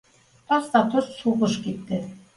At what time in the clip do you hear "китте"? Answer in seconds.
1.69-2.05